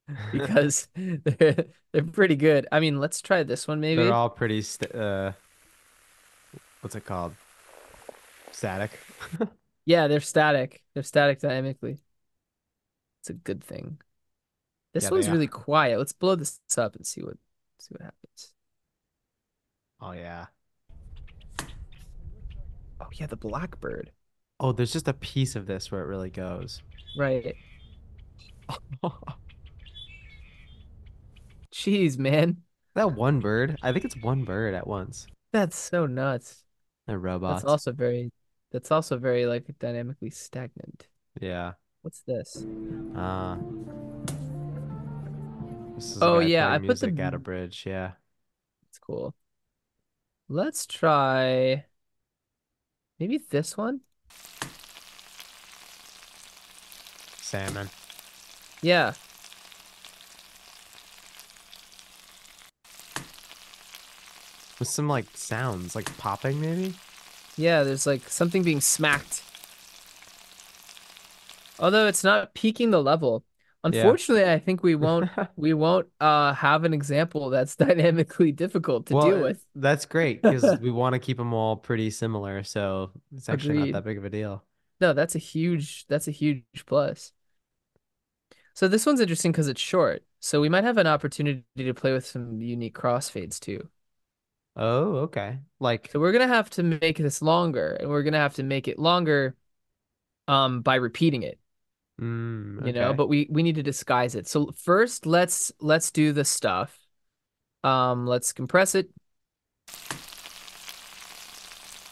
[0.31, 2.67] because they're, they're pretty good.
[2.71, 4.01] I mean, let's try this one maybe.
[4.03, 5.31] They're all pretty st uh
[6.81, 7.33] what's it called?
[8.51, 8.91] Static.
[9.85, 10.83] Yeah, they're static.
[10.93, 11.99] They're static dynamically.
[13.21, 13.99] It's a good thing.
[14.93, 15.97] This Yeah, one's really quiet.
[15.99, 17.37] Let's blow this up and see what
[17.79, 18.53] see what happens.
[20.01, 20.45] Oh yeah.
[23.01, 24.11] Oh yeah, the blackbird.
[24.59, 26.81] Oh, there's just a piece of this where it really goes.
[27.17, 27.55] Right.
[31.73, 32.57] Jeez, man.
[32.95, 33.77] That one bird.
[33.81, 35.27] I think it's one bird at once.
[35.53, 36.63] That's so nuts.
[37.07, 37.55] A robot.
[37.55, 38.31] That's also very
[38.71, 41.07] that's also very like dynamically stagnant.
[41.39, 41.73] Yeah.
[42.01, 42.65] What's this?
[43.15, 43.57] Uh
[45.99, 48.13] this is Oh, yeah, I put the- at a bridge, yeah.
[48.87, 49.35] It's cool.
[50.47, 51.85] Let's try
[53.19, 54.01] maybe this one.
[57.41, 57.89] Salmon.
[58.81, 59.13] Yeah.
[64.79, 66.95] With some like sounds, like popping maybe?
[67.57, 69.43] Yeah, there's like something being smacked.
[71.77, 73.43] Although it's not peaking the level.
[73.83, 79.15] Unfortunately, I think we won't we won't uh have an example that's dynamically difficult to
[79.15, 79.65] Well, deal with.
[79.75, 83.91] That's great because we want to keep them all pretty similar, so it's actually Agreed.
[83.91, 84.63] not that big of a deal.
[85.01, 87.33] No, that's a huge that's a huge plus.
[88.73, 90.23] So this one's interesting because it's short.
[90.39, 93.89] So we might have an opportunity to play with some unique crossfades too.
[94.75, 95.59] Oh, okay.
[95.79, 98.87] Like, So we're gonna have to make this longer, and we're gonna have to make
[98.87, 99.55] it longer
[100.47, 101.59] um by repeating it.
[102.19, 104.47] Mm, you know but we we need to disguise it.
[104.47, 106.97] So first let's let's do the stuff.
[107.83, 109.09] Um let's compress it.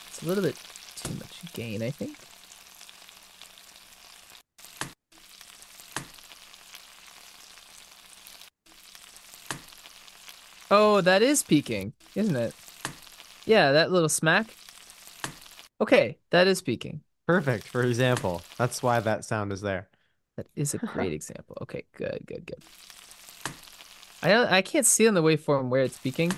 [0.07, 0.57] It's a little bit
[0.95, 2.17] too much gain i think.
[10.69, 12.53] Oh that is peaking isn't it?
[13.45, 14.55] Yeah that little smack.
[15.79, 17.01] Okay that is peaking.
[17.27, 18.41] Perfect, for example.
[18.57, 19.89] That's why that sound is there.
[20.37, 21.57] That is a great example.
[21.63, 22.63] Okay, good, good, good.
[24.23, 26.31] I don't, I can't see on the waveform where it's peaking,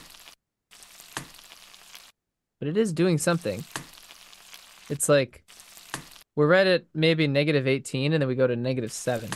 [2.59, 3.63] but it is doing something.
[4.89, 5.43] It's like
[6.35, 9.29] we're right at maybe negative 18 and then we go to negative 7.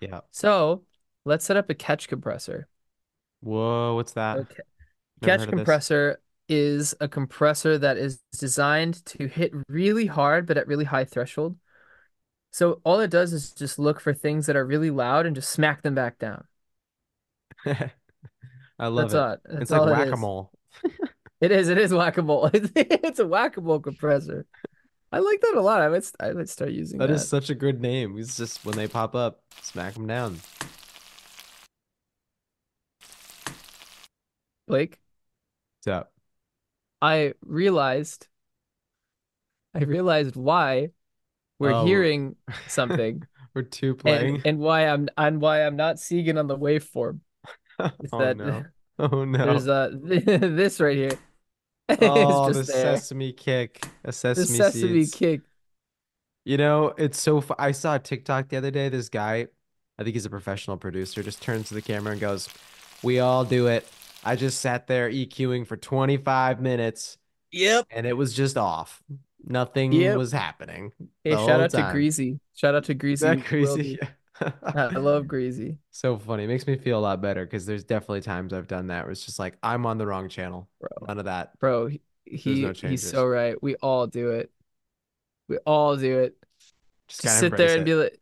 [0.00, 0.20] Yeah.
[0.30, 0.82] So
[1.24, 2.68] let's set up a catch compressor.
[3.40, 4.38] Whoa, what's that?
[4.38, 4.62] Okay.
[5.22, 5.58] Catch heard of this.
[5.58, 11.04] compressor is a compressor that is designed to hit really hard but at really high
[11.04, 11.56] threshold.
[12.54, 15.50] So all it does is just look for things that are really loud and just
[15.50, 16.44] smack them back down.
[17.66, 19.18] I love That's it.
[19.18, 19.36] all.
[19.44, 19.98] That's It's like all it is.
[19.98, 20.52] whack-a-mole.
[21.40, 21.68] It is.
[21.68, 22.50] It is whack-a-mole.
[22.54, 24.46] It's a whack-a-mole compressor.
[25.10, 25.80] I like that a lot.
[25.82, 26.08] I might.
[26.20, 27.14] I start using That that.
[27.14, 28.16] is such a good name.
[28.20, 30.38] It's just when they pop up, smack them down.
[34.68, 35.00] Blake,
[35.80, 36.12] What's up?
[37.02, 38.28] I realized.
[39.74, 40.90] I realized why
[41.58, 41.84] we're Oh.
[41.86, 42.36] hearing
[42.68, 43.22] something
[43.54, 44.36] We're two playing.
[44.36, 47.20] and and why I'm and why I'm not seeing on the waveform.
[48.02, 48.64] Is oh that no.
[48.98, 49.44] Oh no.
[49.44, 51.18] there's uh this right here.
[52.00, 52.96] oh, it's the there.
[52.96, 53.84] sesame kick.
[54.04, 55.14] A The sesame, sesame seeds.
[55.14, 55.40] kick.
[56.44, 58.88] You know, it's so fu- I saw a TikTok the other day.
[58.90, 59.46] This guy,
[59.98, 62.48] I think he's a professional producer, just turns to the camera and goes,
[63.02, 63.86] "We all do it.
[64.24, 67.18] I just sat there EQing for 25 minutes
[67.52, 67.86] Yep.
[67.90, 69.02] and it was just off.
[69.46, 70.16] Nothing Yep.
[70.16, 70.92] was happening.
[71.22, 71.88] Hey, shout out to.
[71.92, 72.40] Greasy.
[72.54, 73.26] Shout out to Greasy.
[73.26, 73.38] That?
[73.38, 73.98] Wildy.
[74.62, 75.78] I love Greasy.
[75.90, 76.44] So funny.
[76.44, 79.12] It makes me feel a lot better because there's definitely times I've done that where
[79.12, 80.68] it's just like I'm on the wrong channel.
[80.80, 81.06] Bro.
[81.06, 81.58] None of that.
[81.58, 81.90] Bro,
[82.24, 83.60] he, no he's so right.
[83.62, 84.50] We all do it.
[85.48, 86.36] We all do it.
[87.08, 88.20] Just Just sit there embrace and be like,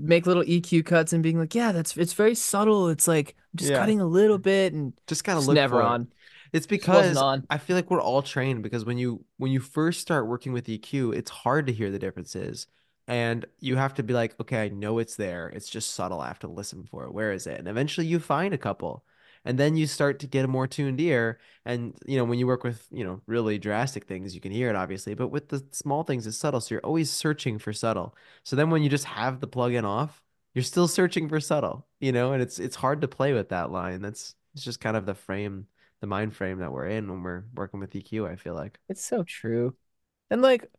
[0.00, 2.88] make little EQ cuts and being like, yeah, that's it's very subtle.
[2.88, 3.78] It's like I'm just Yeah.
[3.78, 4.42] cutting a little mm.
[4.42, 6.06] bit and Just gotta just look never for it.
[6.52, 7.16] It's because.
[7.50, 10.66] I feel like we're all trained because when you when you first start working with
[10.66, 12.66] EQ, it's hard to hear the differences.
[13.08, 15.48] And you have to be like, okay, I know it's there.
[15.48, 16.20] It's just subtle.
[16.20, 17.14] I have to listen for it.
[17.14, 17.58] Where is it?
[17.58, 19.04] And eventually you find a couple.
[19.44, 21.38] And then you start to get a more tuned ear.
[21.64, 24.68] And you know, when you work with, you know, really drastic things, you can hear
[24.70, 25.14] it obviously.
[25.14, 26.60] But with the small things, it's subtle.
[26.60, 28.16] So you're always searching for subtle.
[28.42, 30.20] So then when you just have the plug-in off,
[30.54, 33.70] you're still searching for subtle, you know, and it's it's hard to play with that
[33.70, 34.00] line.
[34.02, 35.66] That's it's just kind of the frame
[36.06, 38.78] the mind frame that we're in when we're working with EQ, I feel like.
[38.88, 39.76] It's so true.
[40.30, 40.70] And like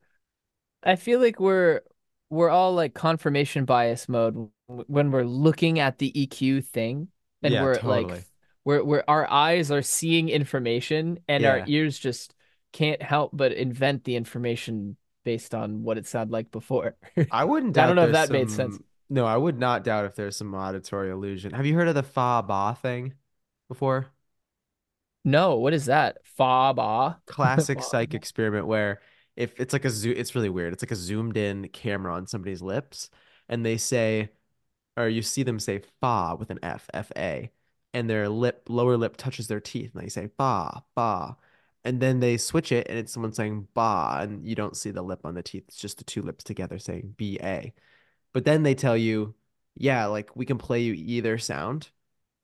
[0.83, 1.81] I feel like we're
[2.29, 7.09] we're all like confirmation bias mode when we're looking at the EQ thing
[7.43, 8.23] and Yeah, we're like totally.
[8.65, 12.33] we're we're our eyes are seeing information and our ears just
[12.73, 16.95] can't help but invent the information based on what it sounded like before.
[17.31, 18.79] I wouldn't I don't know if that made sense.
[19.09, 21.53] no, I would not doubt if there's some auditory illusion.
[21.53, 23.13] Have you heard of the fa ba thing
[23.69, 24.07] before?
[25.27, 26.19] No, what is that?
[26.23, 27.19] Fa ba?
[27.25, 29.01] Classic Fa psych experiment where
[29.35, 30.71] if it's like a zoom, it's really weird.
[30.71, 33.09] It's like a zoomed in camera on somebody's lips,
[33.49, 34.29] and they say,
[34.95, 37.51] or you see them say fa with an F, F A,
[37.93, 41.35] and their lip, lower lip touches their teeth, and they say ba, ba.
[41.83, 45.01] And then they switch it, and it's someone saying ba, and you don't see the
[45.01, 45.65] lip on the teeth.
[45.67, 47.73] It's just the two lips together saying B A.
[48.33, 49.35] But then they tell you,
[49.75, 51.89] yeah, like we can play you either sound,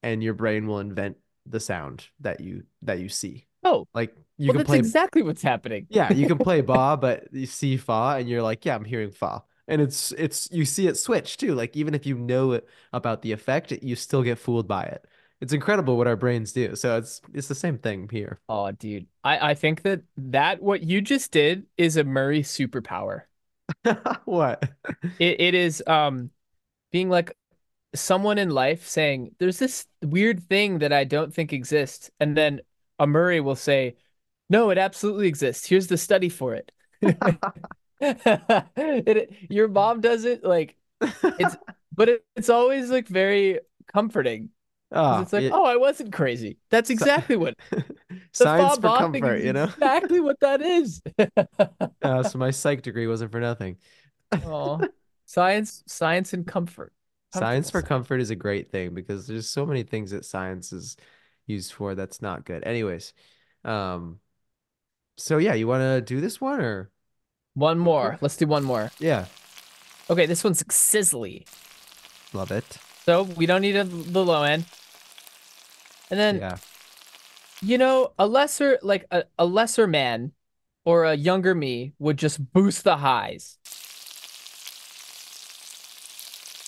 [0.04, 3.48] and your brain will invent the sound that you that you see.
[3.64, 5.88] Oh, Like you well can that's play exactly what's happening.
[5.90, 9.12] yeah, you can play ba, but you see fa, and you're like, yeah, I'm hearing
[9.12, 9.44] fa.
[9.68, 11.56] And it's it's you see it switch too.
[11.56, 15.06] Like even if you know it about the effect, you still get fooled by it.
[15.42, 16.76] It's incredible what our brains do.
[16.76, 18.40] So it's it's the same thing here.
[18.50, 19.08] Oh, dude.
[19.24, 23.24] I I think that that what you just did is a Murray superpower.
[24.26, 24.64] What?
[25.20, 26.32] It it is um
[26.92, 27.38] being like
[27.96, 32.62] someone in life saying, "There's this weird thing that I don't think exists," and then
[33.00, 33.96] a Murray will say,
[34.50, 35.68] "No, it absolutely exists.
[35.68, 36.72] Here's the study for it."
[38.06, 40.76] It, your mom does it like
[41.40, 41.56] it's,
[41.96, 44.50] but it, it's always like very comforting
[44.96, 46.58] Oh, it's like, it, "Oh, I wasn't crazy.
[46.70, 47.56] That's exactly what
[48.34, 49.66] science for comfort, you know?
[49.66, 51.02] exactly what that is."
[52.04, 53.78] Uh, so my psych degree wasn't for nothing.
[54.46, 54.82] Oh,
[55.26, 56.94] science, science and comfort,
[57.34, 60.98] Science for comfort is a great thing because there's so many things that science is
[61.48, 62.64] used for that's not good.
[62.64, 63.14] Anyways,
[63.66, 64.20] um,
[65.18, 66.90] so yeah, you want to do this one or
[67.56, 68.18] One more.
[68.22, 68.90] Let's do one more.
[69.00, 69.26] Yeah,
[70.10, 71.48] Okay, this one's sizzly.
[72.34, 72.78] love it.
[73.06, 74.66] So we don't need a, the low end.
[76.10, 76.58] And then, Yeah.
[77.62, 80.32] you know, a lesser, like a, a lesser man
[80.86, 83.58] or a younger me would just boost the highs,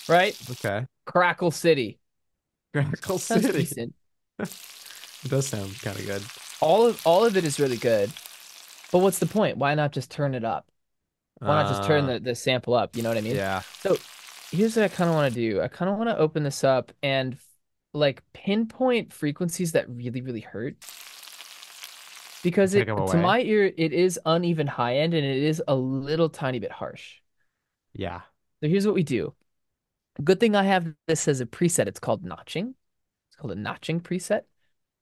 [0.08, 0.36] right?
[0.50, 0.86] Okay.
[1.06, 1.98] Crackle City.
[2.72, 3.58] Crackle Sounds City.
[3.58, 3.94] decent.
[5.24, 6.22] It does sound kind of good.
[6.60, 8.12] All of all of it is really good.
[8.92, 9.58] But what's the point?
[9.58, 10.68] Why not just turn it up?
[11.44, 12.96] Why not just turn Uh, the, the sample up?
[12.96, 13.36] You know what I mean?
[13.36, 13.62] yeah.
[13.80, 13.98] So
[14.52, 15.60] here's what I kind of want to do.
[15.60, 17.38] I kind of want to open this up and
[17.94, 20.76] like pinpoint frequencies that really, really hurt.
[22.42, 25.62] Because Take it, 'em to my ear, it is uneven high end and it is
[25.68, 27.16] a little tiny bit harsh.
[27.94, 28.22] Yeah.
[28.62, 29.34] So here's what we do.
[30.22, 31.86] Good thing I have this as a preset.
[31.86, 32.74] It's called notching.
[33.28, 34.42] It's called a notching preset.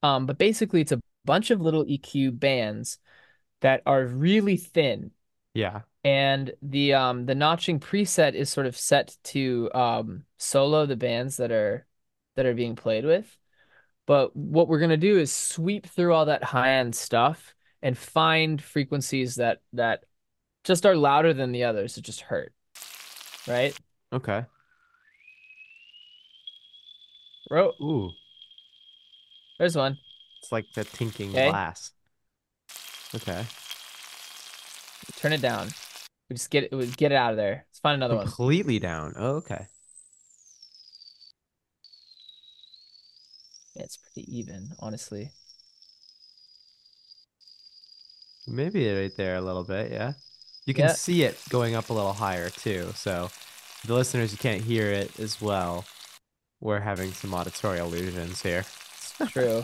[0.03, 2.99] Um, but basically it's a bunch of little EQ bands
[3.61, 5.13] that are really thin
[5.55, 5.83] Yeah.
[6.03, 11.39] and the um the notching preset is sort of set to um solo the bands
[11.39, 11.87] that are
[12.37, 13.37] that are being played with.
[14.07, 19.37] But what we're gonna do is sweep through all that high-end stuff and find frequencies
[19.37, 20.05] that that
[20.65, 22.53] just are louder than the others It just hurt.
[23.47, 23.79] Right?
[24.13, 24.45] Okay.
[27.51, 28.15] Ro Ooh,
[29.59, 29.99] there's one.
[30.43, 31.49] it's like the tinking Okay.
[31.49, 31.93] glass.
[33.15, 33.45] Okay.
[35.17, 35.69] Turn it down.
[36.29, 37.67] We just get it we get it out of there.
[37.69, 38.27] Let's find another one.
[38.27, 39.15] Completely down.
[39.17, 39.67] Oh, okay.
[43.75, 45.33] Yeah, it's pretty even, honestly.
[48.47, 49.91] Maybe right there a little bit.
[49.91, 50.15] Yeah.
[50.67, 52.93] You can Yeah, see it going up a little higher too.
[52.95, 53.31] So
[53.87, 55.85] the listeners, you can't hear it as well.
[56.65, 58.61] We're having some auditory illusions here.
[58.61, 59.63] it's true.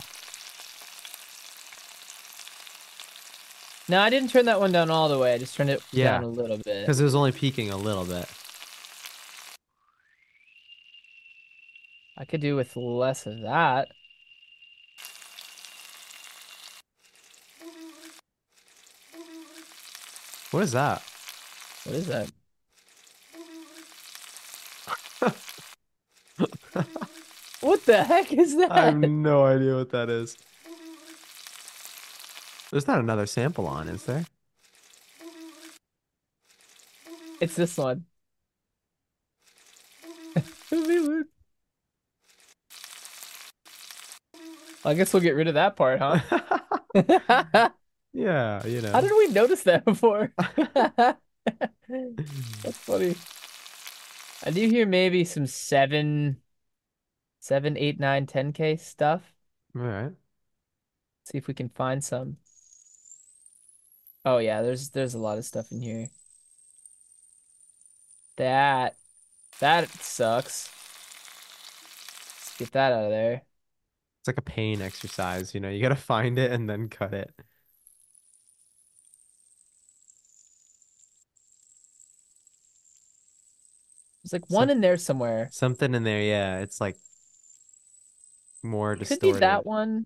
[3.89, 5.33] No, I didn't turn that one down all the way.
[5.33, 6.11] I just turned it Yeah.
[6.19, 6.81] down a little bit.
[6.81, 8.29] Because it was only peaking a little bit.
[12.15, 13.89] I could do with less of that.
[20.51, 21.01] What is that?
[21.85, 22.29] What is that?
[27.81, 28.71] What the heck is that?
[28.71, 30.37] I have no idea what that is.
[32.69, 34.23] There's not another sample on, is there?
[37.39, 38.05] It's this one.
[44.85, 46.19] I guess we'll get rid of that part, huh?
[48.13, 48.91] Yeah, you know.
[48.91, 50.33] How did we notice that before?
[50.37, 51.17] That's
[52.77, 53.15] funny.
[54.43, 56.41] I do hear maybe some seven,
[57.41, 59.33] seven, eight, nine, ten K stuff.
[59.75, 60.11] All right.
[61.25, 62.37] See if we can find some.
[64.23, 66.09] Oh yeah, there's there's a lot of stuff in here.
[68.37, 68.97] That
[69.59, 70.69] that sucks.
[72.39, 73.43] Let's get that out of there.
[74.19, 75.69] It's like a pain exercise, you know.
[75.69, 77.33] You gotta find it and then cut it.
[84.23, 85.51] There's like one Some in there somewhere.
[85.51, 86.59] something in there, yeah.
[86.59, 86.97] It's like
[88.63, 90.05] more Could be that one.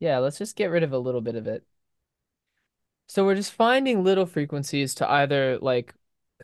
[0.00, 1.64] Yeah, let's just get rid of a little bit of it.
[3.08, 5.94] So we're just finding little frequencies to either like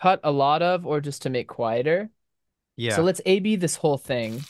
[0.00, 2.10] cut a lot of or just to make quieter.
[2.76, 2.96] Yeah.
[2.96, 4.44] So let's A/B this whole thing.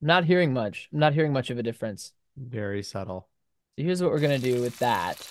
[0.00, 0.88] I'm not hearing much.
[0.92, 2.12] I'm not hearing much of a difference.
[2.36, 3.28] Very subtle.
[3.78, 5.26] So here's what we're gonna do with that.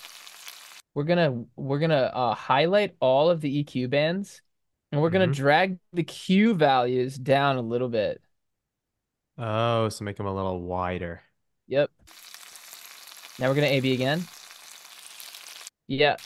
[0.94, 4.42] We're gonna we're gonna uh, highlight all of the EQ bands,
[4.90, 8.22] and we're gonna hmm drag the Q values down a little bit.
[9.38, 11.22] Oh, so make them a little wider.
[11.68, 11.90] Yep.
[13.38, 14.28] Now we're gonna A/B again.
[15.86, 16.16] Yeah.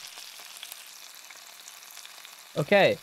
[2.55, 2.97] Okay.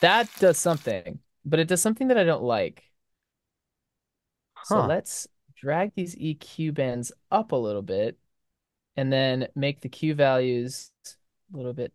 [0.00, 2.84] That does something, but it does something that I don't like.
[4.62, 8.18] So let's drag these EQ bands up a little bit
[8.96, 10.90] and then make the Q values
[11.52, 11.92] a little bit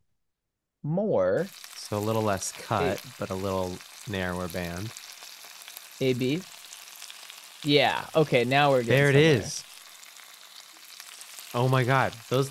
[0.84, 1.48] more.
[1.76, 3.78] So a little less A cut, but a little
[4.10, 4.92] narrower band.
[6.02, 6.42] AB.
[7.64, 8.06] Yeah.
[8.16, 9.16] Okay, now we're There it somewhere.
[9.16, 9.64] is.
[11.54, 12.14] Oh my God.
[12.30, 12.50] Those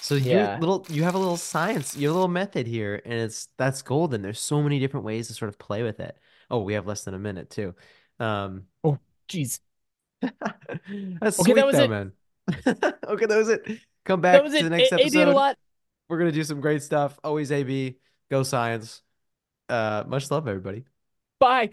[0.00, 0.56] so you Yeah.
[0.56, 3.82] little you have a little science, you have a little method here, and it's that's
[3.82, 4.22] golden.
[4.22, 6.16] There's so many different ways to sort of play with it.
[6.50, 7.74] Oh, we have less than a minute too.
[8.18, 8.98] Um Oh,
[9.28, 9.60] jeez.
[11.20, 11.88] that's Okay, that sweet was though, it.
[11.88, 12.12] man.
[13.08, 13.66] Okay, that was it.
[14.04, 14.62] Come back to it.
[14.62, 15.34] the next A it a episode.
[15.34, 15.56] lot.
[16.08, 17.18] We're gonna do some great stuff.
[17.22, 17.96] Always AB.
[18.30, 19.02] Go science.
[19.68, 20.84] Uh, much love, everybody.
[21.38, 21.70] Bye.